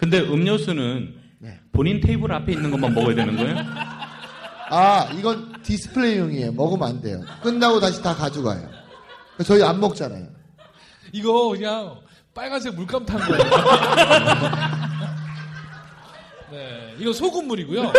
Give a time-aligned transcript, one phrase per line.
[0.00, 1.60] 근데 음료수는 네.
[1.72, 3.56] 본인 테이블 앞에 있는 것만 먹어야 되는 거예요?
[4.70, 6.52] 아, 이건 디스플레이용이에요.
[6.52, 7.20] 먹으면 안 돼요.
[7.42, 8.68] 끝나고 다시 다 가져가요.
[9.44, 10.26] 저희 안 먹잖아요.
[11.12, 11.96] 이거 그냥
[12.34, 13.42] 빨간색 물감 탄 거예요.
[16.50, 17.82] 네, 이거 소금물이고요.
[17.82, 17.90] 네,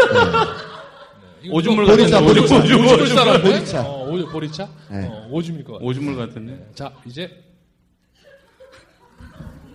[1.44, 2.56] 이거 오줌물 이거 보리차, 같은데 보리차.
[2.58, 3.82] 오줌, 오줌물 오줌, 사람 보리차.
[3.82, 4.70] 어, 오, 보리차?
[4.90, 5.08] 네.
[5.08, 5.88] 어, 오줌일 것 같아요.
[5.88, 6.68] 오줌물 같은데.
[6.74, 7.44] 자, 이제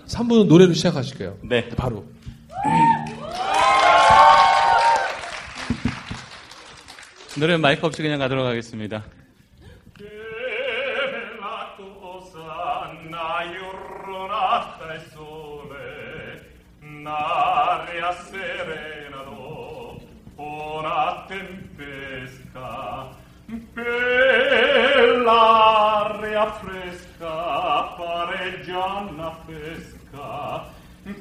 [0.06, 1.38] 3분은 노래로 시작하실게요.
[1.48, 1.68] 네.
[1.70, 2.04] 바로.
[7.38, 9.04] 노래 마이크 없이 그냥 가도록 하겠습니다.
[30.28, 30.75] e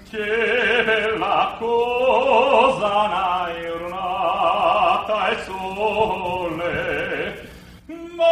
[0.09, 6.73] che bella cosa una giornata e sole,
[8.15, 8.25] ma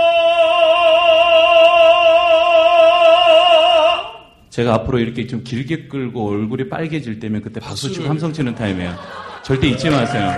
[4.49, 8.07] 제가 앞으로 이렇게 좀 길게 끌고 얼굴이 빨개질 때면 그때 박수 치고.
[8.07, 8.95] 함성 치는 타임이에요.
[9.43, 10.31] 절대 잊지 마세요.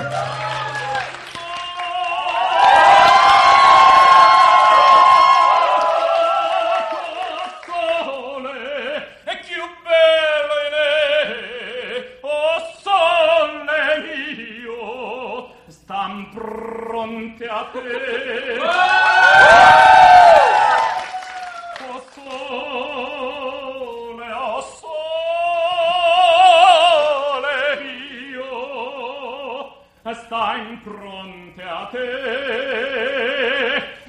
[30.16, 32.06] Mio stai pronte a te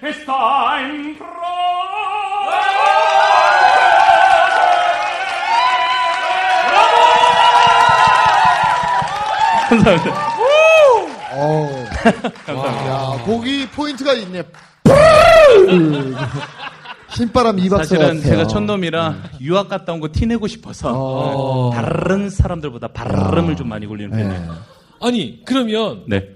[0.06, 1.36] e stai pronte
[9.68, 10.14] 감사합니다.
[11.32, 11.84] 어.
[13.18, 14.42] 야, 거기 포인트가 있네.
[17.10, 18.08] 신바람 이박사 같아요.
[18.08, 21.70] 사실은 제가 촌놈이라 유학 갔다 온 거 티내고 싶어서 어.
[21.74, 24.22] 다른 사람들보다 발음을 좀 많이 굴리는 네.
[24.22, 24.75] 편이에요.
[25.00, 26.28] 아니, 그러면 네.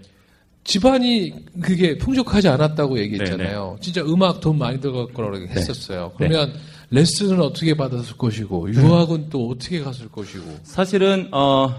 [0.64, 3.78] 집안이 그게 풍족하지 않았다고 얘기했잖아요.
[3.80, 6.12] 진짜 음악 돈 많이 들어갈 거라고 했었어요.
[6.16, 6.52] 그러면
[6.90, 11.74] 레슨은 어떻게 받았을 것이고 유학은 또 어떻게 갔을 것이고 사실은 어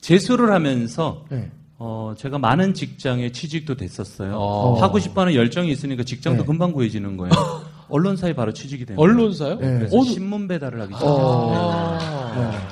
[0.00, 1.50] 재수를 하면서 네.
[1.78, 4.34] 어 제가 많은 직장에 취직도 됐었어요.
[4.36, 4.74] 어.
[4.80, 6.46] 하고 싶어하는 열정이 있으니까 직장도 네.
[6.46, 7.32] 금방 구해지는 거예요.
[7.88, 9.02] 언론사에 바로 취직이 됩니다.
[9.02, 9.54] 언론사요?
[9.58, 9.78] 네.
[9.78, 11.18] 그래서 어느- 신문 배달을 하기 시작했어요.
[11.52, 12.68] 아,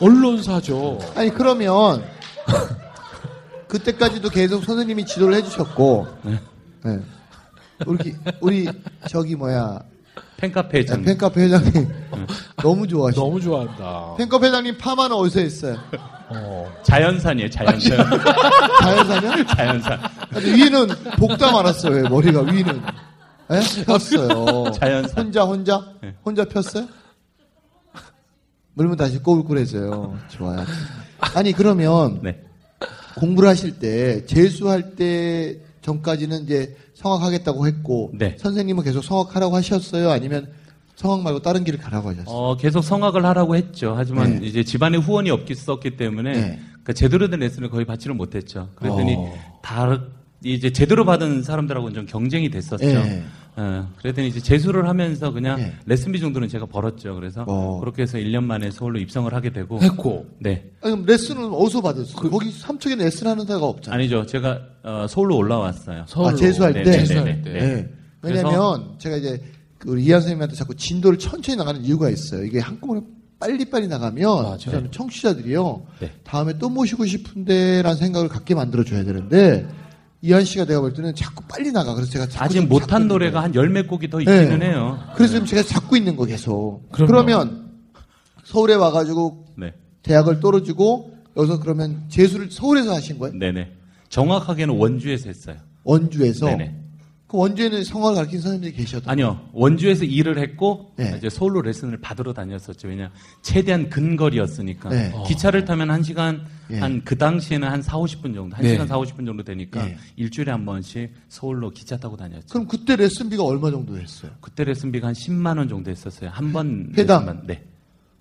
[0.00, 0.98] 언론사죠.
[1.14, 2.04] 아니, 그러면,
[3.68, 6.06] 그때까지도 계속 선생님이 지도를 해주셨고,
[6.84, 7.00] 네.
[7.86, 8.68] 우리, 우리,
[9.08, 9.80] 저기 뭐야,
[10.36, 11.88] 팬카페 장 팬카페 회장님,
[12.56, 13.20] 너무 좋아하시죠.
[13.20, 14.14] 너무 좋아한다.
[14.16, 15.76] 팬카페 회장님 파마는 어디서 했어요?
[16.28, 16.72] 어.
[16.82, 17.50] 자연산이에요.
[17.50, 17.98] 자연산.
[18.80, 19.46] 자연사냐?
[19.54, 20.00] 자연산.
[20.34, 22.82] 아니, 위는 복다 말았어요, 왜, 머리가 위는.
[23.52, 23.84] 예?
[23.84, 24.70] 폈어요.
[24.72, 25.26] 자연산.
[25.26, 25.84] 혼자, 혼자?
[26.02, 26.14] 네.
[26.24, 26.86] 혼자 폈어요?
[28.74, 30.18] 물면 다시 꼬불꼬불해져요.
[30.28, 30.64] 좋아요.
[31.34, 32.40] 아니, 그러면, 네.
[33.16, 38.36] 공부를 하실 때, 재수할 때 전까지는 이제 성악하겠다고 했고, 네.
[38.38, 40.10] 선생님은 계속 성악하라고 하셨어요?
[40.10, 40.48] 아니면
[40.96, 42.34] 성악 말고 다른 길을 가라고 하셨어요?
[42.34, 43.94] 어, 계속 성악을 하라고 했죠.
[43.96, 44.46] 하지만 네.
[44.46, 46.60] 이제 집안에 후원이 없었기 때문에 네.
[46.82, 48.70] 그 제대로 된 레슨을 거의 받지를 못했죠.
[48.76, 49.34] 그랬더니 어.
[49.62, 50.00] 다
[50.42, 52.84] 이제 제대로 받은 사람들하고는 좀 경쟁이 됐었죠.
[53.56, 53.62] 네.
[53.62, 55.74] 어, 그랬더니 이제 재수를 하면서 그냥 네.
[55.86, 57.14] 레슨비 정도는 제가 벌었죠.
[57.14, 57.80] 그래서 어.
[57.80, 60.70] 그렇게 해서 1년 만에 서울로 입성을 하게 되고 했고 네.
[60.82, 62.30] 아니, 그럼 레슨은 어디서 받았어요?
[62.30, 63.98] 거기 삼척에 레슨 하는 데가 없잖아요.
[63.98, 64.26] 아니죠.
[64.26, 66.04] 제가 어, 서울로 올라왔어요.
[66.06, 66.28] 서울로.
[66.30, 66.90] 아, 재수할 네, 때?
[66.90, 67.52] 네, 재수할 네, 때.
[67.52, 67.60] 네.
[67.60, 67.88] 네.
[68.22, 69.42] 왜냐면 제가 이제
[69.78, 72.44] 그 우리 이한 선생님한테 자꾸 진도를 천천히 나가는 이유가 있어요.
[72.44, 73.00] 이게 한꺼번에
[73.38, 74.58] 빨리빨리 나가면 맞아요.
[74.58, 75.86] 저는 청취자들이요.
[76.00, 76.10] 네.
[76.24, 79.66] 다음에 또 모시고 싶은데라는 생각을 갖게 만들어 줘야 되는데
[80.26, 81.94] 이한 씨가 내가 볼 때는 자꾸 빨리 나가.
[81.94, 84.66] 그래서 제가 자꾸 아직 좀 못한 노래가 한 열몇 곡이 더 있기는 네.
[84.66, 84.98] 해요.
[85.14, 86.82] 그래서 지금 제가 잡고 있는 거 계속.
[86.90, 87.06] 그럼요.
[87.06, 87.70] 그러면
[88.44, 89.72] 서울에 와가지고 네.
[90.02, 93.38] 대학을 떨어지고 여기서 그러면 재수를 서울에서 하신 거예요?
[93.38, 93.70] 네네.
[94.08, 95.56] 정확하게는 원주에서 했어요.
[95.84, 96.46] 원주에서.
[96.46, 96.74] 네네.
[97.26, 99.48] 그 원주에는 성악을 가르친 선생님들이 계셨던 아니요.
[99.52, 101.14] 원주에서 일을 했고 네.
[101.18, 102.86] 이제 서울로 레슨을 받으러 다녔었죠.
[102.86, 103.10] 왜냐
[103.42, 104.90] 최대한 근거리였으니까.
[104.90, 105.12] 네.
[105.26, 106.78] 기차를 타면 한 시간 예.
[106.78, 108.54] 한그 당시에는 한 4, 50분 정도.
[108.54, 108.70] 한 네.
[108.70, 109.96] 시간 4, 50분 정도 되니까 예.
[110.14, 112.46] 일주일에 한 번씩 서울로 기차 타고 다녔죠.
[112.48, 114.30] 그럼 그때 레슨비가 얼마 정도 했어요?
[114.40, 116.30] 그때 레슨비가 한 10만 원 정도 했었어요.
[116.32, 117.26] 한 번 회당?
[117.26, 117.46] 레슨만.
[117.48, 117.64] 네.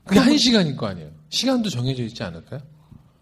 [0.04, 1.10] 그게 한 시간일 거 아니에요.
[1.30, 2.60] 시간도 정해져 있지 않을까요?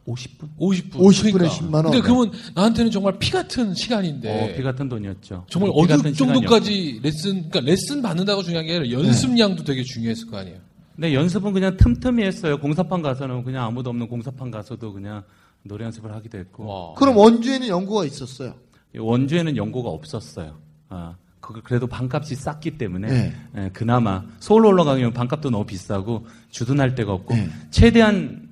[0.07, 0.57] 50분?
[0.59, 0.95] 50분.
[1.00, 1.55] 50 분에 그러니까.
[1.55, 1.83] 10만 원.
[1.85, 4.29] 근데 그러면 나한테는 정말 피 같은 시간인데.
[4.29, 5.45] 어, 피 같은 돈이었죠.
[5.50, 6.17] 정말 어느 시간이었고.
[6.17, 10.57] 정도까지 레슨, 그러니까 레슨 받는다고 중요한 게 아니라 연습량도 되게 중요했을 거 아니에요.
[10.95, 12.59] 네, 연습은 그냥 틈틈이 했어요.
[12.59, 15.23] 공사판 가서는 그냥 아무도 없는 공사판 가서도 그냥
[15.63, 16.65] 노래 연습을 하기도 했고.
[16.65, 16.94] 와.
[16.95, 18.55] 그럼 원주에는 연구가 있었어요.
[18.95, 20.55] 원주에는 연고가 없었어요.
[20.89, 23.33] 아, 그 그래도 반값이 쌌기 때문에 네.
[23.57, 27.50] 예, 그나마 서울로 올라가면 반값도 너무 비싸고 주둔할 데가 없고 네.
[27.71, 28.50] 최대한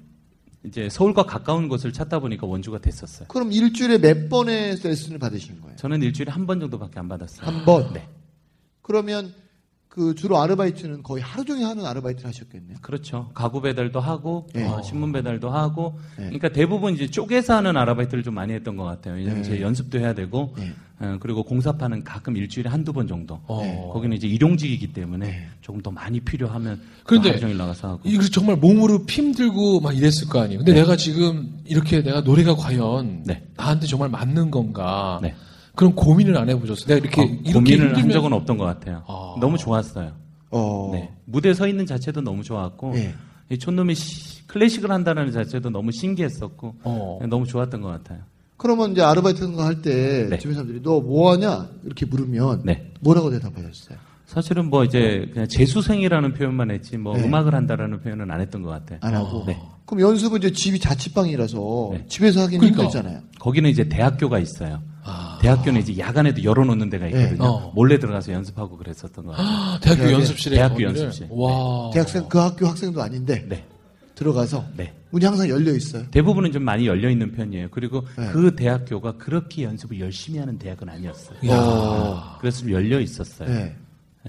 [0.65, 3.27] 이제 서울과 가까운 곳을 찾다 보니까 원주가 됐었어요.
[3.27, 5.75] 그럼 일주일에 몇 번의 레슨을 받으신 거예요?
[5.77, 7.47] 저는 일주일에 한 번 정도밖에 안 받았어요.
[7.47, 7.93] 한 번?
[7.93, 8.07] 네.
[8.81, 9.33] 그러면
[9.87, 12.77] 그 주로 아르바이트는 거의 하루 종일 하는 아르바이트를 하셨겠네요.
[12.81, 13.29] 그렇죠.
[13.33, 14.65] 가구 배달도 하고 네.
[14.67, 16.25] 어, 신문 배달도 하고 네.
[16.25, 19.15] 그러니까 대부분 이제 쪼개서 하는 아르바이트를 좀 많이 했던 것 같아요.
[19.15, 19.49] 왜냐하면 네.
[19.49, 20.55] 제 연습도 해야 되고
[21.19, 23.39] 그리고 공사판은 가끔 일주일에 한두 번 정도.
[23.47, 23.89] 어.
[23.93, 25.47] 거기는 이제 일용직이기 때문에 네.
[25.61, 28.01] 조금 더 많이 필요하면 그런데 종일 나가서 하고.
[28.03, 30.59] 이거 정말 몸으로 피 힘들고 막 이랬을 거 아니에요.
[30.59, 30.81] 근데 네.
[30.81, 33.43] 내가 지금 이렇게 내가 노래가 과연 네.
[33.57, 35.19] 나한테 정말 맞는 건가?
[35.21, 35.33] 네.
[35.75, 36.87] 그런 고민을 안 해보셨어요.
[36.87, 39.03] 내가 이렇게 어, 이렇게 고민을 한 힘들면 적은 없던 것 같아요.
[39.07, 39.35] 아.
[39.39, 40.11] 너무 좋았어요.
[40.51, 40.89] 어.
[40.93, 41.09] 네.
[41.25, 43.13] 무대에 서 있는 자체도 너무 좋았고 네.
[43.49, 47.19] 이 촌놈이 시- 클래식을 한다는 자체도 너무 신기했었고 어.
[47.29, 48.19] 너무 좋았던 것 같아요.
[48.61, 50.37] 그러면 이제 아르바이트 같은 거할때 네.
[50.37, 52.91] 주변 사람들이 너 뭐 하냐 이렇게 물으면 네.
[52.99, 53.97] 뭐라고 대답하셨어요?
[54.27, 57.23] 사실은 뭐 이제 그냥 재수생이라는 표현만 했지 뭐 네.
[57.25, 58.99] 음악을 한다라는 표현은 안 했던 것 같아요.
[59.01, 59.43] 안 하고.
[59.47, 59.59] 네.
[59.85, 62.05] 그럼 연습은 이제 집이 자취방이라서 네.
[62.07, 62.83] 집에서 하기는 그러니까.
[62.83, 63.21] 힘들잖아요.
[63.39, 64.81] 거기는 이제 대학교가 있어요.
[65.03, 65.39] 아.
[65.41, 67.29] 대학교는 이제 야간에도 열어놓는 데가 있거든요.
[67.31, 67.37] 네.
[67.39, 67.71] 어.
[67.75, 69.47] 몰래 들어가서 연습하고 그랬었던 것 같아요.
[69.47, 70.89] 아, 대학교 연습실에 대학교 거기를?
[70.97, 71.27] 연습실.
[71.31, 71.89] 와.
[71.91, 73.65] 대학생 그 학교 학생도 아닌데 네.
[74.21, 74.93] 들어가서 네.
[75.09, 76.05] 문이 항상 열려 있어요.
[76.11, 77.69] 대부분은 좀 많이 열려 있는 편이에요.
[77.71, 78.29] 그리고 네.
[78.31, 81.37] 그 대학교가 그렇게 연습을 열심히 하는 대학은 아니었어요.
[81.49, 82.37] 야.
[82.39, 83.49] 그래서 좀 열려 있었어요.
[83.49, 83.75] 네.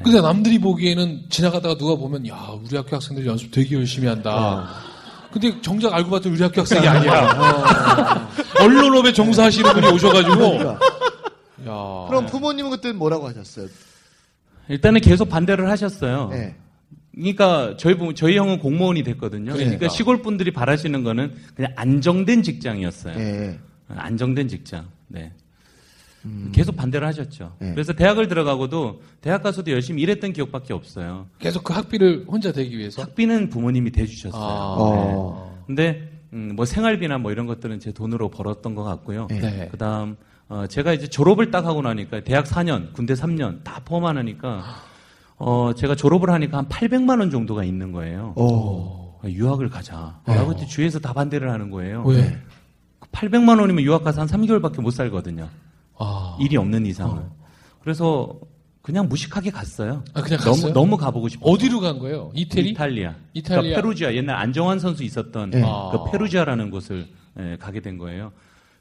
[0.02, 4.70] 근데 남들이 보기에는 지나가다가 누가 보면 야 우리 학교 학생들 연습 되게 열심히 한다.
[5.30, 8.30] 근데 정작 알고 봤더니 우리 학교 학생이 아니야.
[8.58, 10.36] 언론업에 종사하시는 분이 오셔가지고.
[10.36, 10.72] 그러니까.
[11.66, 12.06] 야.
[12.08, 13.66] 그럼 부모님은 그때 뭐라고 하셨어요?
[14.68, 16.28] 일단은 계속 반대를 하셨어요.
[16.30, 16.56] 네.
[17.14, 19.52] 그러니까 저희 부모, 저희 형은 공무원이 됐거든요.
[19.52, 19.64] 네.
[19.64, 23.16] 그러니까 시골 분들이 바라시는 거는 그냥 안정된 직장이었어요.
[23.16, 23.58] 네.
[23.88, 24.86] 안정된 직장.
[25.08, 25.32] 네.
[26.52, 27.56] 계속 반대를 하셨죠.
[27.58, 27.72] 네.
[27.72, 31.26] 그래서 대학을 들어가고도 대학 가서도 열심히 일했던 기억밖에 없어요.
[31.38, 33.02] 계속 그 학비를 혼자 대기 위해서.
[33.02, 34.40] 학비는 부모님이 대주셨어요.
[34.40, 34.76] 아.
[34.78, 35.64] 어.
[35.66, 39.26] 근데 음, 뭐 생활비나 뭐 이런 것들은 제 돈으로 벌었던 것 같고요.
[39.30, 39.40] 네.
[39.40, 39.68] 네.
[39.70, 40.16] 그다음
[40.48, 44.62] 어, 제가 이제 졸업을 딱 하고 나니까 대학 4년, 군대 3년 다 포함하니까
[45.44, 48.32] 어, 제가 졸업을 하니까 한 800만 원 정도가 있는 거예요.
[48.36, 49.18] 어.
[49.22, 50.20] 아, 유학을 가자.
[50.24, 52.04] 라고 했더니 주위에서 다 반대를 하는 거예요.
[52.06, 52.38] 왜?
[53.10, 55.48] 800만 원이면 유학 가서 한 3개월밖에 못 살거든요.
[55.98, 56.36] 아.
[56.40, 57.24] 일이 없는 이상은.
[57.80, 58.38] 그래서
[58.82, 60.04] 그냥 무식하게 갔어요.
[60.14, 60.72] 아, 그냥 너무 갔어요?
[60.72, 61.44] 너무 가보고 싶어.
[61.44, 62.30] 어디로 간 거예요?
[62.34, 62.70] 이태리?
[62.70, 63.14] 이탈리아.
[63.34, 63.60] 이탈리아.
[63.60, 64.14] 그러니까 페루지아.
[64.14, 65.60] 옛날 안정환 선수 있었던 네.
[65.60, 67.08] 그 페루지아라는 곳을
[67.40, 68.30] 예, 가게 된 거예요.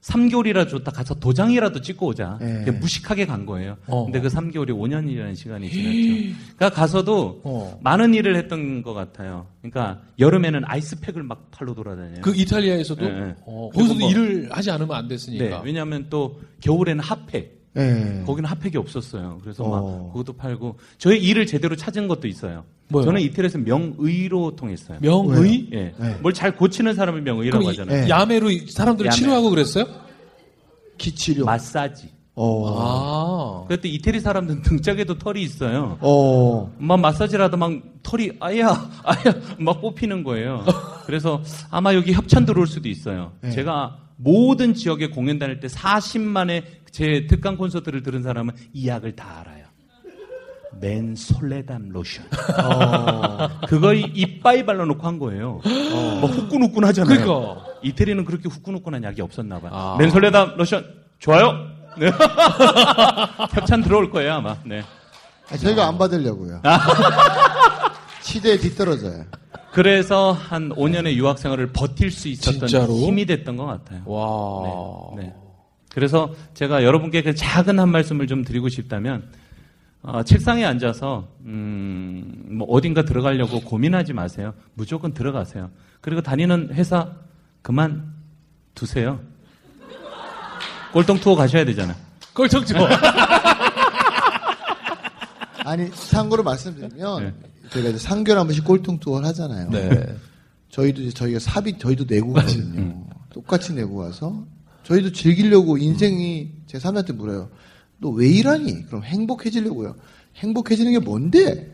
[0.02, 2.38] 3개월이라 줬다 가서 도장이라도 찍고 오자.
[2.42, 2.64] 네.
[2.66, 3.78] 그냥 무식하게 간 거예요.
[3.86, 4.06] 어.
[4.06, 6.40] 근데 그 3개월이 5년이라는 시간이 지났죠.
[6.58, 7.80] 그러니까 가서도 어.
[7.84, 9.46] 많은 일을 했던 것 같아요.
[9.62, 12.22] 그러니까 여름에는 아이스팩을 막 팔로 돌아다녀요.
[12.22, 13.36] 그 이탈리아에서도 네, 네.
[13.46, 15.62] 어, 거기서도 뭐- 일을 하지 않으면 안 네, 됐으니까.
[15.64, 17.61] 왜냐하면 또 겨울에는 핫팩.
[17.74, 18.24] 네.
[18.26, 19.40] 거기는 핫팩이 없었어요.
[19.42, 19.70] 그래서 어.
[20.04, 22.64] 막 그것도 팔고 저희 일을 제대로 찾은 것도 있어요.
[22.90, 23.06] 뭐요?
[23.06, 24.98] 저는 이태리에서 명의로 통했어요.
[25.02, 25.70] 명의?
[25.72, 25.94] 예.
[25.98, 26.16] 네.
[26.22, 28.02] 뭘잘 고치는 사람을 명의라고 그럼 이- 하잖아요.
[28.04, 28.10] 네.
[28.10, 29.16] 야매로 이 사람들을 야매.
[29.16, 29.86] 치료하고 그랬어요?
[30.98, 31.46] 기치료.
[31.46, 32.10] 마사지.
[32.36, 33.64] 어.
[33.64, 33.66] 아.
[33.68, 35.98] 그때 이태리 사람들은 등짝에도 털이 있어요.
[36.02, 36.72] 어.
[36.78, 37.72] 막 마사지를 하다 막
[38.04, 39.24] 털이 아야 아야
[39.60, 40.64] 막 뽑히는 거예요.
[41.06, 43.32] 그래서 아마 여기 협찬 들어올 수도 있어요.
[43.42, 43.52] 네.
[43.52, 49.40] 제가 모든 지역에 공연 다닐 때 40만의 제 특강 콘서트를 들은 사람은 이 약을 다
[49.42, 49.66] 알아요.
[50.80, 52.26] 맨 솔레담 로션.
[53.68, 55.62] 그걸 이빠이 발라놓고 한 거예요.
[56.22, 57.26] 뭐 후끈후끈 하잖아요.
[57.26, 57.66] 그러니까.
[57.84, 59.72] 이태리는 그렇게 후끈후끈한 약이 없었나 봐요.
[59.74, 59.96] 아.
[60.00, 60.86] 맨 솔레담 로션
[61.20, 61.54] 좋아요.
[62.00, 62.08] 네.
[63.54, 64.56] 협찬 들어올 거예요 아마.
[64.64, 64.82] 네.
[65.52, 66.62] 아, 저희가 안 받으려고요.
[68.22, 69.26] 시대에 뒤떨어져요.
[69.72, 72.94] 그래서 한 5년의 유학 생활을 버틸 수 있었던 진짜로?
[72.94, 74.04] 힘이 됐던 것 같아요.
[74.06, 75.16] 와.
[75.16, 75.34] 네, 네.
[75.94, 79.30] 그래서 제가 여러분께 그 작은 한 말씀을 좀 드리고 싶다면
[80.04, 84.54] 어, 책상에 앉아서 음, 뭐 어딘가 들어가려고 고민하지 마세요.
[84.74, 85.70] 무조건 들어가세요.
[86.02, 87.12] 그리고 다니는 회사
[87.62, 88.14] 그만
[88.74, 89.20] 두세요.
[90.92, 91.96] 꼴통 투어 가셔야 되잖아요.
[92.34, 92.88] 꼴통 투어.
[95.64, 97.34] 아니 참고로 말씀드리면 네.
[97.72, 99.70] 저희가 이제 상교를 한 번씩 꼴통 투어를 하잖아요.
[99.70, 99.90] 네.
[100.70, 103.06] 저희도 이제 저희가 사비 저희도 내고 가거든요.
[103.34, 104.46] 똑같이 내고 가서
[104.84, 107.50] 저희도 즐기려고 인생이 제 사람한테 물어요.
[108.00, 108.86] 너 왜 일하니?
[108.88, 109.96] 그럼 행복해지려고요.
[110.36, 111.72] 행복해지는 게 뭔데?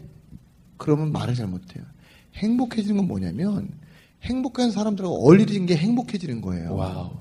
[0.78, 1.84] 그러면 말을 잘 못해요.
[2.36, 3.70] 행복해지는 건 뭐냐면
[4.24, 6.76] 행복한 사람들하고 어울리는 게 행복해지는 거예요.
[6.76, 7.12] 와우.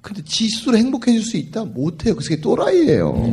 [0.00, 1.64] 근데 지 스스로 행복해질 수 있다?
[1.64, 2.14] 못해요.
[2.16, 3.30] 그게 또라이예요.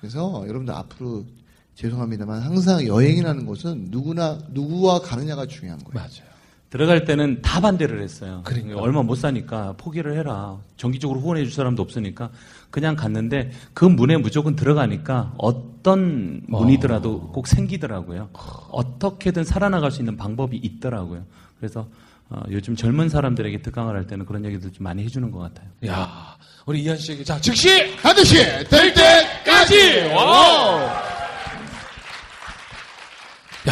[0.00, 1.24] 그래서 여러분들 앞으로
[1.74, 5.94] 죄송합니다만 항상 여행이라는 것은 누구나 누구와 가느냐가 중요한 거예요.
[5.94, 6.32] 맞아요.
[6.70, 8.40] 들어갈 때는 다 반대를 했어요.
[8.44, 8.80] 그러니까.
[8.80, 10.56] 얼마 못 사니까 포기를 해라.
[10.78, 12.30] 정기적으로 후원해 줄 사람도 없으니까
[12.70, 18.30] 그냥 갔는데 그 문에 무조건 들어가니까 어떤 문이더라도 꼭 생기더라고요.
[18.70, 21.26] 어떻게든 살아나갈 수 있는 방법이 있더라고요.
[21.58, 21.86] 그래서
[22.30, 25.68] 어, 요즘 젊은 사람들에게 특강을 할 때는 그런 얘기들 좀 많이 해주는 것 같아요.
[25.86, 28.36] 야, 우리 이한 씨에게 자 즉시 반드시
[28.70, 30.14] 될 때까지!
[30.14, 30.88] 와우!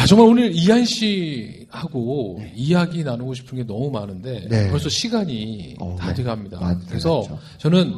[0.01, 4.69] 야, 정말 오늘 이한 씨하고 이야기 나누고 싶은 게 너무 많은데 네.
[4.71, 6.15] 벌써 시간이 어, 다 네.
[6.15, 6.59] 돼갑니다.
[6.59, 6.79] 맞아요.
[6.87, 7.39] 그래서 그렇죠.
[7.59, 7.93] 저는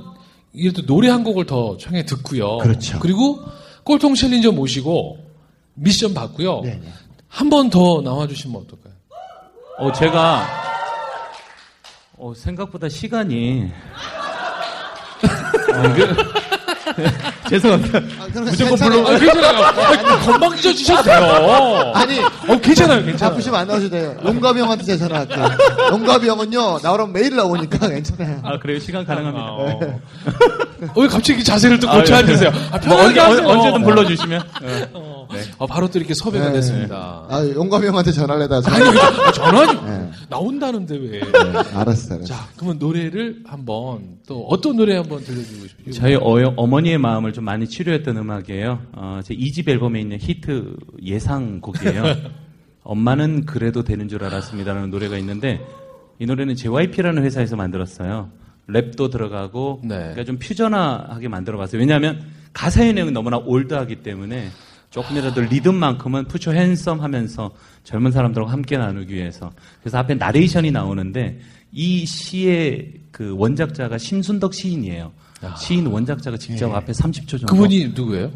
[0.51, 2.57] 이래도 노래 한 곡을 더 청해 듣고요.
[2.57, 2.99] 그렇죠.
[2.99, 3.39] 그리고
[3.85, 5.17] 꼴통 챌린저 모시고
[5.75, 6.59] 미션 받고요.
[6.61, 6.91] 네, 네.
[7.29, 8.93] 한번 더 나와주시면 어떨까요?
[9.79, 10.45] 어, 제가
[12.17, 13.71] 어, 생각보다 시간이
[15.73, 15.83] 어,
[17.49, 17.97] 죄송합니다.
[17.97, 19.07] 아, 무조건 괜찮아요.
[19.07, 19.63] 아, 괜찮아요.
[19.65, 21.91] 아, 건방 찢어지셔도 돼요.
[21.93, 23.33] 아니, 어, 괜찮아요, 괜찮아요.
[23.33, 24.15] 아프시면 안 나오셔도 돼요.
[24.25, 25.45] 용갑이 형한테 제가 전화할게요.
[25.91, 28.39] 용갑이 형은요, 나오라면 매일 나오니까 괜찮아요.
[28.43, 28.79] 아, 그래요?
[28.79, 29.45] 시간 가능합니다.
[29.45, 29.79] 어.
[30.95, 32.21] 어, 왜 갑자기 자세를 또 고쳐 아, 예.
[32.21, 32.51] 앉으세요?
[32.71, 33.47] 아, 뭐 언제, 하세요.
[33.47, 34.41] 언제든 불러주시면.
[34.93, 36.53] 어, 어, 바로 또 이렇게 섭외가 네.
[36.53, 37.23] 됐습니다.
[37.29, 38.61] 아, 용갑이 형한테 전화를 해다.
[38.65, 40.09] 아니, 아, 전화니 네.
[40.29, 41.21] 나온다는데 왜?
[41.73, 42.23] 알았어, 알았어.
[42.25, 45.93] 자, 그러면 노래를 한번 또 어떤 노래 한번 들려주고 싶어요?
[45.93, 48.87] 저희 어, 어머니의 마음을 좀 많이 치료했던 음악이에요.
[48.93, 52.03] 어, 제 2집 앨범에 있는 히트 예상곡이에요.
[52.83, 55.61] 엄마는 그래도 되는 줄 알았습니다라는 노래가 있는데
[56.19, 58.29] 이 노래는 JYP라는 회사에서 만들었어요.
[58.69, 59.97] 랩도 들어가고 네.
[59.97, 61.79] 그러니까 좀 퓨전화하게 만들어봤어요.
[61.79, 62.21] 왜냐하면
[62.53, 64.49] 가사의 내용이 너무나 올드하기 때문에
[64.89, 67.51] 조금이라도 리듬만큼은 푸처 핸섬 하면서
[67.83, 71.39] 젊은 사람들하고 함께 나누기 위해서 그래서 앞에 나레이션이 나오는데
[71.71, 75.11] 이 시의 그 원작자가 심순덕 시인이에요.
[75.57, 78.31] 시인 원작자가 직접 앞에 30초 정도 그분이 누구예요?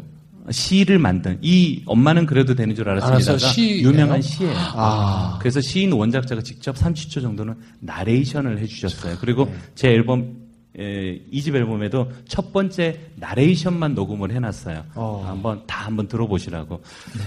[0.50, 3.50] 시를 만든 이 엄마는 그래도 되는 줄 알았습니다가 알았어요.
[3.52, 3.88] 시예요?
[3.88, 4.54] 유명한 시예요.
[4.56, 5.36] 아.
[5.40, 9.16] 그래서 시인 원작자가 직접 30초 정도는 나레이션을 해주셨어요.
[9.20, 10.48] 그리고 제 앨범
[10.78, 14.84] 에, 이집 앨범에도 첫 번째 나레이션만 녹음을 해놨어요.
[14.94, 15.24] 어.
[15.26, 16.82] 한번 다 한번 들어보시라고.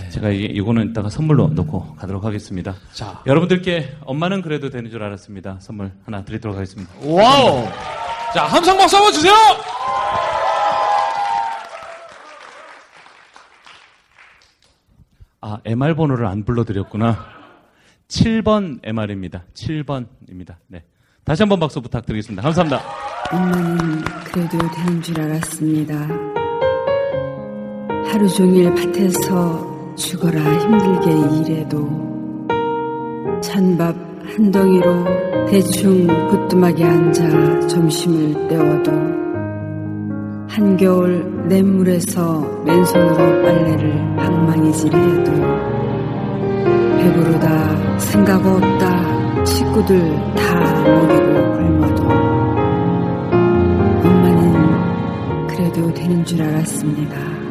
[0.09, 2.75] 제가 이, 이거는 이따가 선물로 놓고 가도록 하겠습니다.
[2.93, 3.21] 자.
[3.27, 5.57] 여러분들께 엄마는 그래도 되는 줄 알았습니다.
[5.59, 6.91] 선물 하나 드리도록 하겠습니다.
[7.03, 7.67] 와우!
[8.33, 9.33] 자, 함성 박수 한번 주세요!
[15.43, 17.17] 아, MR 번호를 안 불러드렸구나.
[18.07, 19.43] 7번 MR입니다.
[19.53, 20.55] 7번입니다.
[20.67, 20.83] 네.
[21.23, 22.41] 다시 한번 박수 부탁드리겠습니다.
[22.41, 22.81] 감사합니다.
[23.31, 25.95] 엄마는 그래도 되는 줄 알았습니다.
[28.11, 32.11] 하루 종일 밭에서 죽어라 힘들게 일해도
[33.41, 35.05] 찬밥 한 덩이로
[35.50, 39.20] 대충 부뚜막에 앉아 점심을 때워도
[40.51, 45.31] 한겨울 냇물에서 맨손으로 빨래를 방망이질해도
[46.98, 52.03] 배부르다 생각 없다 식구들 다 먹이고 굶어도
[54.03, 57.50] 엄마는 그래도 되는 줄 알았습니다.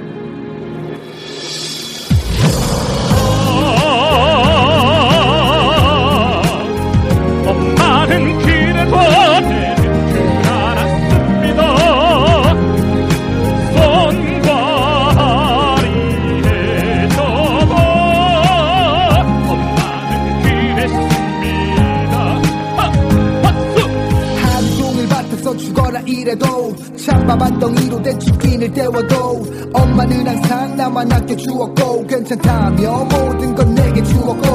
[28.90, 34.50] 때워도 엄마는 항상 나만 아껴주었고 괜찮다며 모든 건 내게 주었고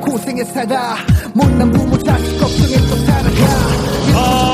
[0.00, 0.96] 고생해 살아
[1.34, 4.47] 못난 부모 자식 걱정에 또 살아가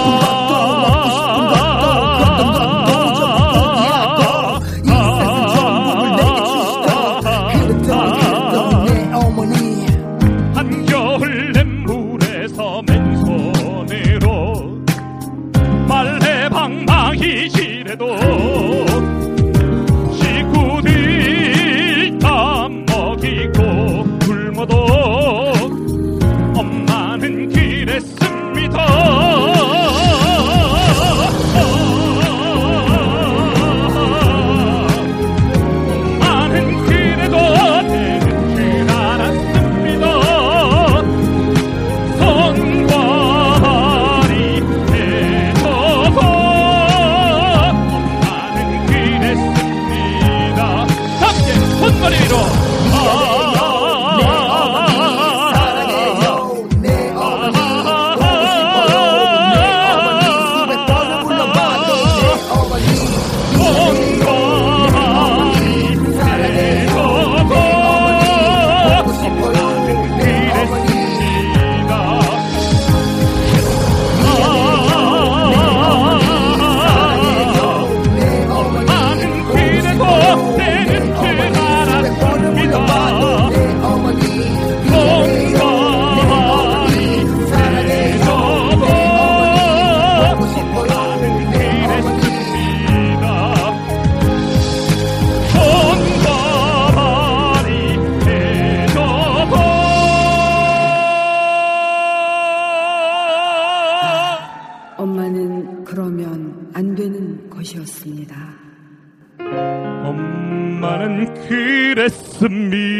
[111.49, 112.94] 그랬습니다.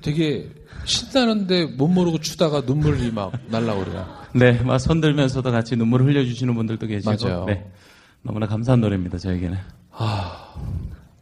[0.00, 0.48] 되게
[0.84, 4.28] 신나는데 못 모르고 추다가 눈물이 막 날라오르나.
[4.34, 7.10] 네, 막 손들면서도 같이 눈물을 흘려주시는 분들도 계시고.
[7.28, 7.44] 맞아요.
[7.46, 7.70] 네.
[8.22, 9.56] 너무나 감사한 노래입니다, 저에게는.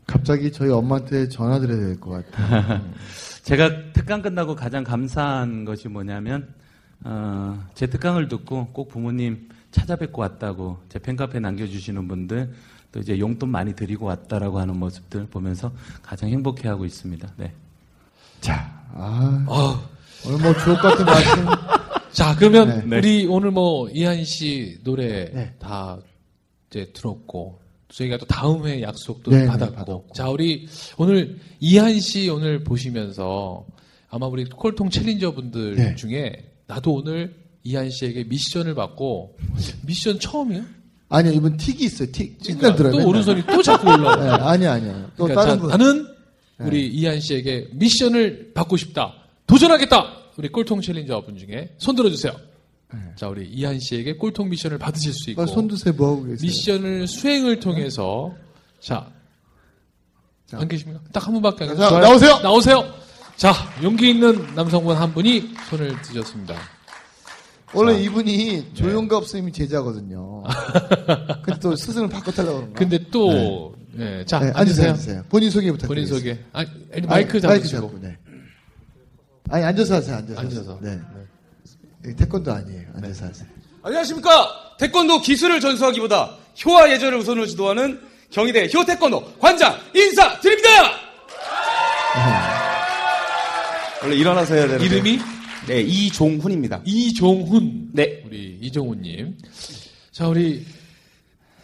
[0.07, 2.81] 갑자기 저희 엄마한테 전화 드려야 될 것 같아요.
[3.43, 6.53] 제가 특강 끝나고 가장 감사한 것이 뭐냐면,
[7.05, 12.53] 어, 제 특강을 듣고 꼭 부모님 찾아뵙고 왔다고 제 팬카페에 남겨주시는 분들,
[12.93, 17.29] 또 이제 용돈 많이 드리고 왔다라고 하는 모습들 보면서 가장 행복해하고 있습니다.
[17.37, 17.53] 네.
[18.41, 19.89] 자, 아, 아,
[20.27, 21.47] 오늘 뭐 주옥 같은 말씀.
[22.13, 22.97] 자, 그러면 네.
[22.99, 25.55] 우리 오늘 뭐 이한 씨 노래 네.
[25.59, 25.99] 다
[26.71, 29.75] 이제 들었고 저희가 또 다음 회 약속도 네, 네, 받았고.
[29.75, 30.07] 받았고.
[30.15, 33.67] 자, 우리 오늘 이한 씨 오늘 보시면서
[34.09, 35.95] 아마 우리 콜통 챌린저 분들 네.
[35.95, 36.33] 중에
[36.67, 39.37] 나도 오늘 이한 씨에게 미션을 받고
[39.87, 40.65] 미션 처음이야?
[41.09, 42.11] 아니요, 이분 틱이 있어요.
[42.11, 42.39] 틱.
[42.41, 42.75] 들어요.
[42.77, 43.07] 또 맨날.
[43.07, 44.17] 오른손이 또 자꾸 올라와.
[44.17, 45.11] 네, 아니, 아니요.
[45.17, 45.71] 또 그러니까 다른 자, 분.
[45.71, 46.07] 나는
[46.59, 49.15] 우리 이한 씨에게 미션을 받고 싶다.
[49.47, 50.17] 도전하겠다.
[50.37, 52.33] 우리 꼴통 챌린저 분 중에 손 들어주세요.
[53.17, 55.93] 자, 우리 이한 씨에게 꼴통 미션을 받으실 수 있고 아, 손 드세요.
[55.95, 56.39] 뭐 하고 계세요?
[56.43, 58.33] 미션을 수행을 통해서
[58.81, 59.11] 자,
[60.47, 60.59] 자.
[60.61, 61.01] 안 계십니까?
[61.13, 61.99] 딱 한 분밖에 안 자, 계세요.
[62.01, 62.39] 나오세요.
[62.41, 62.95] 나오세요.
[63.37, 66.55] 자, 용기 있는 남성분 한 분이 손을 드셨습니다.
[67.75, 67.99] 원래 자.
[67.99, 70.45] 이분이 조용갑 선생님이 제자거든요.
[71.45, 72.79] 근데 또 스승을 바꿔달라고 그런가?
[72.79, 73.76] 근데 또 네,
[74.27, 74.91] 자, 네, 앉으세요.
[74.91, 75.25] 앉으세요.
[75.29, 76.19] 본인 소개 본인 부탁드리겠습니다.
[76.19, 76.39] 소개.
[76.93, 77.69] 아니, 마이크 잡으시고.
[77.69, 78.17] 잡고, 네.
[79.49, 80.41] 아니, 앉아서 하세요, 앉아서.
[80.41, 80.79] 앉아서.
[80.83, 81.01] 네.
[82.03, 82.89] 네, 태권도 아니에요.
[82.95, 83.49] 앉아서 하세요.
[83.83, 84.77] 안녕하십니까.
[84.79, 90.69] 태권도 기술을 전수하기보다 효와 예절을 우선으로 지도하는 경희대 효태권도 관장 인사 드립니다!
[94.03, 94.85] 원래 일어나서 해야 되는데.
[94.85, 95.19] 이름이
[95.69, 96.81] 네, 이종훈입니다.
[96.85, 97.91] 이종훈.
[97.93, 98.23] 네.
[98.27, 99.37] 우리 이종훈님.
[100.13, 100.65] 자, 우리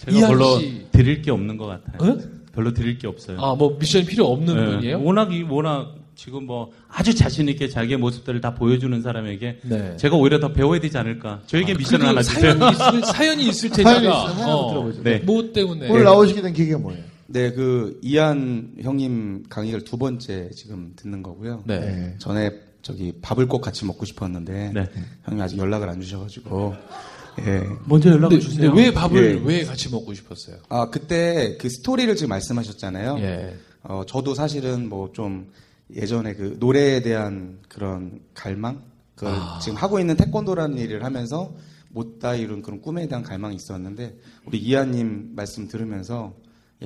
[0.05, 0.87] 제가 별로 씨.
[0.93, 2.13] 드릴 게 없는 것 같아요.
[2.13, 2.19] 어?
[2.55, 3.41] 별로 드릴 게 없어요.
[3.41, 5.03] 아, 뭐 미션 필요 없는 네, 분이에요?
[5.03, 9.97] 워낙 이 워낙 지금 뭐 아주 자신 있게 자기의 모습들을 다 보여주는 사람에게 네.
[9.97, 11.41] 제가 오히려 더 배워야 되지 않을까.
[11.47, 12.53] 저에게 미션을 그래도 하나 주세요.
[12.59, 14.01] 사연이 있을, 사연이 있을 사연이 테니까.
[14.01, 14.35] 있어요.
[14.35, 15.03] 사연 한번 들어보죠.
[15.03, 15.19] 네.
[15.21, 15.89] 뭐 때문에?
[15.89, 17.03] 오늘 나오시게 된 계기가 뭐예요?
[17.29, 21.63] 네, 그 이한 형님 강의를 두 번째 지금 듣는 거고요.
[21.67, 21.81] 네.
[21.81, 22.15] 네.
[22.19, 22.51] 전에
[22.83, 24.87] 저기 밥을 꼭 같이 먹고 싶었는데 네.
[25.25, 26.75] 형님 아직 연락을 안 주셔가지고
[27.41, 27.63] 예.
[27.87, 28.71] 먼저 연락을 근데, 주세요.
[28.71, 29.47] 근데 왜 밥을 예.
[29.47, 30.57] 왜 같이 먹고 싶었어요?
[30.69, 33.17] 아 그때 그 스토리를 지금 말씀하셨잖아요.
[33.21, 33.57] 예.
[33.85, 35.51] 어 저도 사실은 뭐 좀
[35.95, 38.83] 예전에 그 노래에 대한 그런 갈망
[39.15, 39.59] 그걸 아.
[39.63, 41.53] 지금 하고 있는 태권도라는 일을 하면서
[41.91, 44.17] 못다 이룬 그런 꿈에 대한 갈망이 있었는데
[44.47, 46.35] 우리 이하님 말씀 들으면서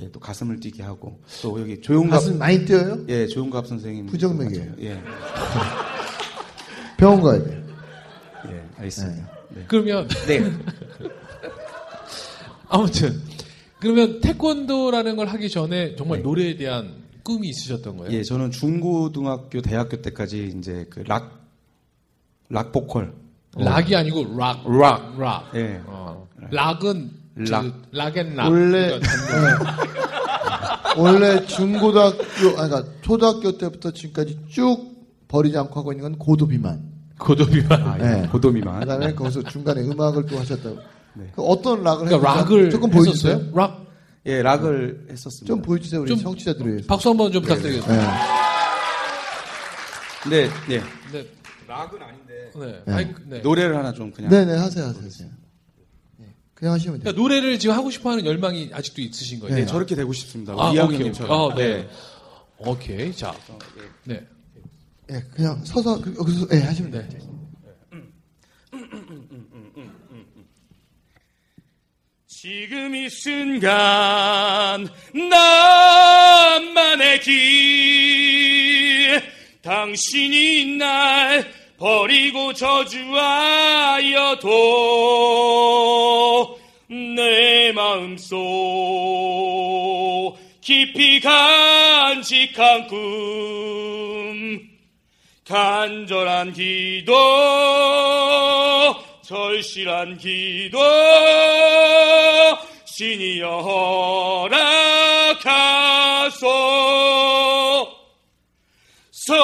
[0.01, 2.99] 예, 또 가슴을 뛰게 하고 또 여기 조용갑 가슴 많이 뛰어요?
[3.09, 4.73] 예 조용갑 선생님 부정맥이에요.
[4.81, 5.01] 예,
[6.99, 7.65] 병원 가야 돼.
[8.49, 9.23] 예 알겠습니다.
[9.23, 9.36] 네.
[9.69, 10.41] 그러면 네.
[12.69, 13.21] 아무튼
[13.81, 16.25] 그러면 태권도라는 걸 하기 전에 정말 네.
[16.25, 18.13] 노래에 대한 꿈이 있으셨던 거예요?
[18.13, 21.47] 예, 저는 중고등학교, 대학교 때까지 이제 그 락,
[22.49, 23.13] 락 보컬.
[23.57, 25.19] 락이 아니고 락, 락.
[25.19, 25.51] 락.
[25.55, 25.81] 예.
[25.87, 26.29] 어.
[26.51, 27.65] 락은 락.
[27.65, 28.51] 락, 락앤락.
[28.51, 29.01] 원래 네.
[30.97, 32.23] 원래 중고등학교
[32.59, 34.95] 아니 그러니까 초등학교 때부터 지금까지 쭉
[35.29, 36.96] 버리지 않고 하고 있는 건 고도 비만.
[37.19, 37.83] 고도비만.
[37.83, 38.21] 아, 예.
[38.23, 38.29] 네.
[38.29, 38.81] 고도 비만.
[38.81, 40.79] 그다음에 거기서 중간에 음악을 또 하셨다고.
[41.15, 41.31] 네.
[41.35, 43.41] 그 어떤 락을 그러니까 락을 조금 보여주세요.
[43.55, 43.87] 락
[44.27, 45.47] 예, 락을 했었습니다.
[45.47, 46.87] 좀 보여주세요 우리 좀 청취자들을 위해서.
[46.89, 48.03] 박수 한번 좀 부탁드리겠습니다.
[50.29, 50.49] 네.
[50.49, 50.83] 네, 네.
[51.13, 51.27] 네.
[51.69, 52.51] 락은 아닌데.
[52.55, 52.83] 네.
[52.85, 52.93] 네.
[52.93, 53.39] 마이크, 네.
[53.41, 54.31] 노래를 하나 좀 그냥.
[54.31, 55.05] 네 네 하세요 하세요.
[55.05, 55.29] 하세요.
[56.19, 56.27] 네.
[56.55, 57.03] 그냥 하시면 돼요.
[57.05, 59.55] 그러니까 노래를 지금 하고 싶어 하는 열망이 아직도 있으신 거예요.
[59.55, 59.61] 네.
[59.63, 60.53] 네, 저렇게 되고 싶습니다.
[60.59, 60.71] 아.
[60.71, 61.13] 오케이.
[61.29, 61.89] 아, 네.
[62.59, 63.15] 오케이.
[63.15, 63.35] 자.
[64.05, 64.27] 네.
[65.11, 67.09] 예, 그냥 서서 그- 여기서 예 하시면 돼요.
[72.27, 74.87] 지금 이 순간
[75.31, 79.23] 나만의 길
[79.63, 82.53] 당신이 날 버리고
[85.27, 88.37] 저주하여도 내 마음속
[90.61, 94.61] 깊이 간직한 꿈
[95.47, 97.15] 간절한 기도
[99.23, 100.79] 절실한 기도
[102.85, 104.57] 신이 허락하소
[109.13, 109.35] 서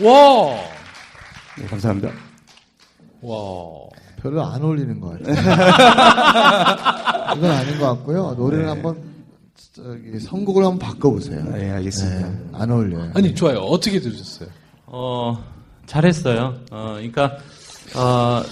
[0.00, 0.56] 와.
[1.56, 2.10] 네, 감사합니다.
[3.22, 3.88] 와.
[4.20, 6.94] 별로 안 어울리는 것 같아요.
[7.36, 8.34] 이건 아닌 것 같고요.
[8.36, 8.96] 노래를 한번
[9.72, 11.42] 저기 선곡을 한번 바꿔보세요.
[11.52, 12.28] 네, 알겠습니다.
[12.28, 13.10] 네, 안 어울려요.
[13.14, 13.58] 아니, 좋아요.
[13.58, 14.48] 어떻게 들으셨어요?
[14.86, 15.42] 어,
[15.86, 16.60] 잘했어요.
[16.70, 17.38] 어, 그러니까,
[17.96, 18.42] 어,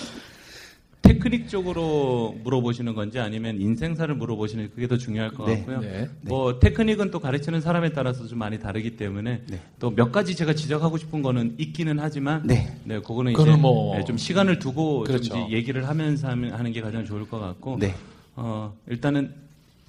[1.02, 5.80] 테크닉적으로 물어보시는 건지 아니면 인생사를 물어보시는 그게 더 중요할 것 네, 같고요.
[5.80, 6.08] 네.
[6.22, 9.60] 뭐 테크닉은 또 가르치는 사람에 따라서 좀 많이 다르기 때문에 네.
[9.80, 12.72] 또몇 가지 제가 지적하고 싶은 거는 있기는 하지만 네.
[12.86, 15.36] 그거는 이제 뭐- 네, 좀 시간을 두고 좀 그렇죠.
[15.36, 17.94] 이제 얘기를 하면서 하면- 하는 게 가장 좋을 것 같고 네.
[18.36, 19.34] 어, 일단은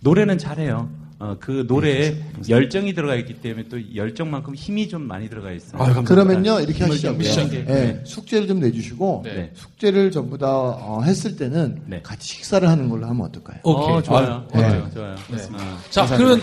[0.01, 0.89] 노래는 잘해요.
[1.23, 2.17] 어, 그 노래에
[2.49, 5.81] 열정이 들어가 있기 때문에 또 열정만큼 힘이 좀 많이 들어가 있어요.
[5.81, 6.13] 아유, 감사합니다.
[6.13, 7.07] 그러면요 이렇게 하시죠.
[7.07, 7.65] 좀 미션게.
[7.69, 9.49] 예, 숙제를 좀 내주시고 네.
[9.53, 12.01] 숙제를 전부 다 어, 했을 때는 네.
[12.01, 13.59] 같이 식사를 하는 걸로 하면 어떨까요?
[13.63, 13.95] 오케이.
[13.95, 14.25] 어, 좋아요.
[14.25, 14.83] 아, 좋아요.
[14.83, 14.91] 네.
[14.93, 15.15] 좋아요.
[15.31, 15.37] 네.
[15.53, 15.77] 어.
[15.89, 16.41] 자, 그러면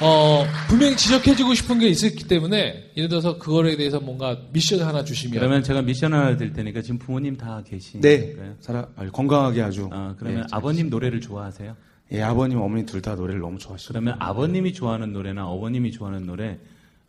[0.00, 5.38] 어, 분명히 지적해주고 싶은 게 있었기 때문에 예를 들어서 그거에 대해서 뭔가 미션 하나 주시면
[5.38, 7.70] 그러면 제가 미션 하나 드릴 테니까 지금 부모님 다 네.
[7.70, 8.54] 계시니까요.
[8.58, 9.88] 살아, 아니, 건강하게 아주.
[9.92, 11.76] 어, 그러면 네, 아버님 노래를 좋아하세요?
[12.12, 13.92] 예, 아버님, 어머니 둘 다 노래를 너무 좋아하시고.
[13.92, 16.58] 그러면 아버님이 좋아하는 노래나 어머님이 좋아하는 노래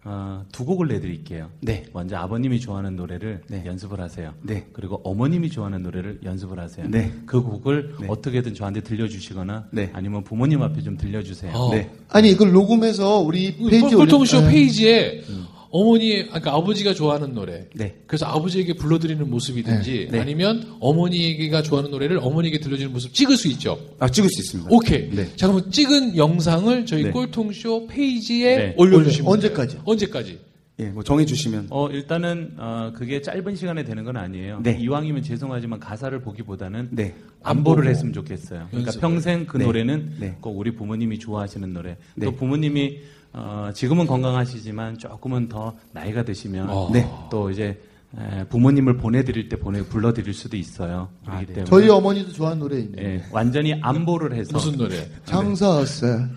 [0.06, 1.50] 어, 두 곡을 내드릴게요.
[1.62, 1.86] 네.
[1.94, 3.64] 먼저 아버님이 좋아하는 노래를 네.
[3.66, 4.34] 연습을 하세요.
[4.44, 4.66] 네.
[4.72, 6.88] 그리고 어머님이 좋아하는 노래를 연습을 하세요.
[6.90, 7.12] 네.
[7.26, 8.08] 그 곡을 네.
[8.10, 9.90] 어떻게든 저한테 들려주시거나 네.
[9.94, 11.52] 아니면 부모님 앞에 좀 들려주세요.
[11.54, 11.74] 어.
[11.74, 11.92] 네.
[12.10, 14.52] 아니 이걸 녹음해서 우리 페이지에 꼴통쇼 올려- 예.
[14.52, 15.24] 페이지에
[15.72, 17.68] 어머니, 그러니까 아버지가 좋아하는 노래.
[17.76, 17.96] 네.
[18.08, 20.12] 그래서 아버지에게 불러드리는 모습이든지 네.
[20.12, 20.20] 네.
[20.20, 23.78] 아니면 어머니가 좋아하는 노래를 어머니에게 들려주는 모습 찍을 수 있죠.
[24.00, 24.70] 아, 찍을 수 있습니다.
[24.72, 25.10] 오케이.
[25.10, 25.28] 네.
[25.36, 27.12] 자, 그러면 찍은 영상을 저희 네.
[27.12, 28.76] 꼴통쇼 페이지에 네.
[28.78, 29.76] 올려주시면 언제까지?
[29.76, 29.84] 돼요.
[29.86, 30.40] 언제까지?
[30.80, 31.68] 예, 뭐 정해주시면.
[31.72, 34.62] 어, 일단은 어, 그게 짧은 시간에 되는 건 아니에요.
[34.64, 34.78] 네.
[34.80, 37.14] 이왕이면 죄송하지만 가사를 보기보다는 네.
[37.44, 37.92] 안보를 보고.
[37.92, 38.68] 했으면 좋겠어요.
[38.72, 38.94] 그러니까.
[39.02, 39.66] 평생 그 네.
[39.66, 40.38] 노래는 네.
[40.40, 41.98] 꼭 우리 부모님이 좋아하시는 노래.
[42.16, 42.26] 네.
[42.26, 43.00] 또 부모님이
[43.34, 46.90] 어, 지금은 건강하시지만 조금은 더 나이가 드시면 어.
[46.92, 47.10] 네.
[47.30, 47.80] 또 이제
[48.18, 51.10] 에, 부모님을 보내드릴 때 보내 불러드릴 수도 있어요.
[51.26, 51.54] 그렇기 네.
[51.54, 53.06] 때문에 저희 어머니도 좋아하는 노래 있네요.
[53.08, 55.08] 예, 완전히 안보를 해서 무슨 노래?
[55.26, 56.28] 장사 왔어요.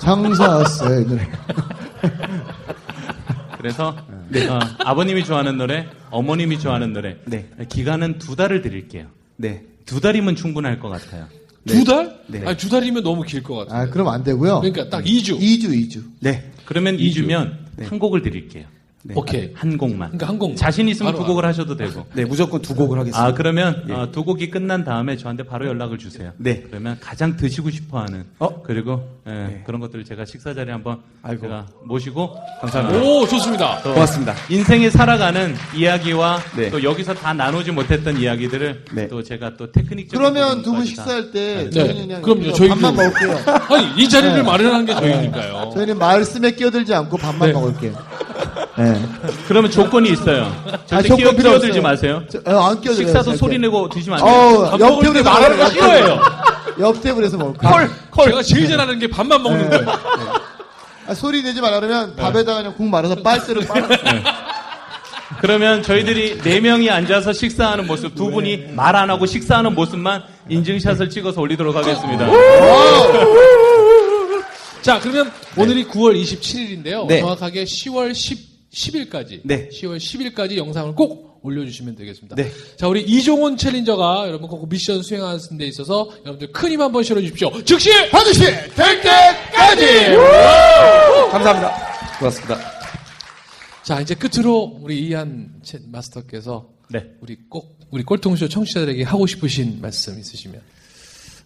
[0.00, 1.26] 장사 왔어요 이 노래.
[3.58, 7.16] 그래서 어, 아버님이 좋아하는 노래, 어머님이 좋아하는 노래.
[7.24, 7.48] 네.
[7.68, 9.06] 기간은 두 달을 드릴게요.
[9.36, 9.64] 네.
[9.86, 11.26] 두 달이면 충분할 것 같아요.
[11.66, 12.20] 두 달?
[12.28, 12.42] 네.
[12.46, 13.82] 아니, 두 달이면 너무 길 것 같아요.
[13.82, 14.60] 아, 그럼 안 되고요.
[14.60, 15.38] 그러니까 딱 2주.
[15.40, 16.02] 2주, 2주.
[16.20, 16.50] 네.
[16.64, 17.22] 그러면 이주.
[17.26, 17.86] 2주면 네.
[17.86, 18.64] 한 곡을 드릴게요.
[19.08, 19.14] 네.
[19.16, 19.50] 오케이.
[19.54, 20.08] 한 곡만.
[20.10, 20.56] 그러니까 한 곡.
[20.56, 22.04] 자신 있으면 두 곡을 하셔도 되고.
[22.14, 23.24] 네, 무조건 두 곡을 하겠습니다.
[23.24, 23.92] 아 그러면 예.
[23.92, 26.32] 어, 두 곡이 끝난 다음에 저한테 바로 연락을 주세요.
[26.38, 26.62] 네.
[26.68, 28.62] 그러면 가장 드시고 싶어 하는 어?
[28.62, 29.62] 그리고 예, 네.
[29.66, 31.42] 그런 것들을 제가 식사 자리에 한번 아이고.
[31.42, 33.00] 제가 모시고 감사합니다.
[33.04, 33.80] 오, 좋습니다.
[33.82, 34.34] 또 고맙습니다.
[34.50, 36.70] 인생에 살아가는 이야기와 네.
[36.70, 39.08] 또 여기서 다 나누지 못했던 이야기들을 네.
[39.08, 41.70] 또 제가 또 테크닉적인 그러면 두 분 식사할 때 네.
[41.70, 43.38] 저희는 그냥 그럼요, 저희도- 밥만 먹을게요.
[43.70, 44.42] 아니, 이 자리를 네.
[44.42, 45.70] 마련한 게 저희니까요.
[45.74, 47.52] 저희는 말씀에 끼어들지 않고 밥만 네.
[47.54, 47.94] 먹을게요.
[48.78, 49.02] 네.
[49.48, 50.52] 그러면 조건이 있어요.
[50.86, 51.80] 절대 조건 끼어, 필요 끼어들지.
[51.80, 52.22] 마세요.
[52.30, 52.94] 저, 어, 안 끼어들어요.
[53.06, 53.38] 식사도 절대.
[53.38, 54.34] 소리 내고 드시면 안 돼요.
[54.34, 55.70] 어우, 밥옆 먹을 때 테이블에서 말하는 거.
[55.70, 56.20] 싫어해요.
[56.80, 58.24] 옆 테이블에서 먹을 콜, 콜.
[58.26, 59.86] 제가 제일 잘하는 게 밥만 먹는 거예요.
[61.08, 62.22] 아, 소리 내지 말라 그러면 네.
[62.22, 63.86] 밥에다가 그냥 국 말아서 빨대로 빨아.
[65.40, 71.08] 그러면 저희들이 네 명이 앉아서 식사하는 모습, 두 분이 말 안 하고 식사하는 모습만 인증샷을
[71.10, 72.26] 찍어서 올리도록 하겠습니다.
[74.82, 77.06] 자, 그러면 오늘이 9월 27일인데요.
[77.06, 77.20] 네.
[77.20, 78.38] 정확하게 10월 10,
[78.72, 79.40] 10일까지.
[79.44, 79.68] 네.
[79.70, 82.34] 10월 10일까지 영상을 꼭 올려주시면 되겠습니다.
[82.36, 82.50] 네.
[82.76, 87.62] 자, 우리 이종훈 챌린저가 여러분 꼭 미션 수행하는 데 있어서 여러분들 큰 힘 한번 실어주십시오.
[87.64, 87.90] 즉시!
[88.10, 90.16] 반드시 될 때까지!
[91.30, 91.72] 감사합니다.
[92.18, 92.58] 고맙습니다.
[93.84, 97.04] 자, 이제 끝으로 우리 이한 채- 마스터께서 네.
[97.20, 100.60] 우리 꼭 우리 꼴통쇼 청취자들에게 하고 싶으신 말씀 있으시면.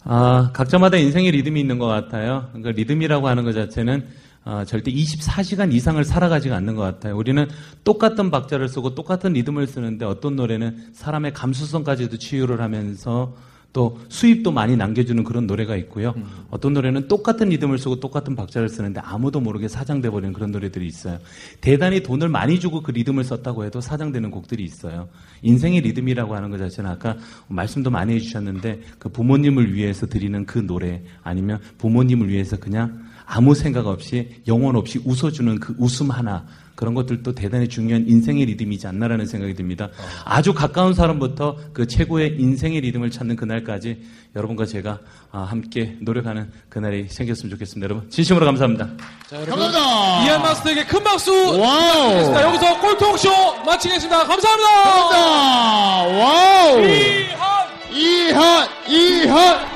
[0.05, 2.49] 아, 각자마다 인생의 리듬이 있는 것 같아요.
[2.53, 4.07] 그러니까 리듬이라고 하는 것 자체는
[4.45, 7.17] 아, 절대 24시간 이상을 살아가지가 않는 것 같아요.
[7.17, 7.47] 우리는
[7.85, 13.35] 똑같은 박자를 쓰고 똑같은 리듬을 쓰는데 어떤 노래는 사람의 감수성까지도 치유를 하면서
[13.73, 16.13] 또 수입도 많이 남겨주는 그런 노래가 있고요.
[16.51, 21.19] 어떤 노래는 똑같은 리듬을 쓰고 똑같은 박자를 쓰는데 아무도 모르게 사장돼 버리는 그런 노래들이 있어요.
[21.61, 25.09] 대단히 돈을 많이 주고 그 리듬을 썼다고 해도 사장되는 곡들이 있어요.
[25.43, 31.03] 인생의 리듬이라고 하는 것 자체는 아까 말씀도 많이 해주셨는데 그 부모님을 위해서 드리는 그 노래
[31.23, 37.35] 아니면 부모님을 위해서 그냥 아무 생각 없이 영혼 없이 웃어주는 그 웃음 하나 그런 것들도
[37.35, 39.89] 대단히 중요한 인생의 리듬이지 않나라는 생각이 듭니다.
[40.25, 44.03] 아주 가까운 사람부터 그 최고의 인생의 리듬을 찾는 그날까지
[44.35, 44.99] 여러분과 제가
[45.31, 47.85] 아, 함께 노력하는 그날이 생겼으면 좋겠습니다.
[47.85, 48.89] 여러분 진심으로 감사합니다.
[49.29, 49.61] 자, 여러분.
[49.63, 51.31] 이한 마스터에게 큰 박수!
[51.33, 51.55] 와우!
[51.59, 52.43] 부탁드리겠습니다.
[52.49, 53.31] 여기서 꼴통쇼
[53.65, 54.27] 마치겠습니다.
[54.27, 54.83] 감사합니다!
[54.83, 56.25] 감사합니다!
[56.25, 56.81] 와우!
[56.83, 57.69] 이한!
[57.93, 58.69] 이한!
[58.89, 59.71] 이한!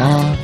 [0.00, 0.37] 아,